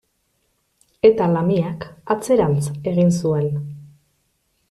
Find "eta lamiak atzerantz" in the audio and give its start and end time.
1.09-2.63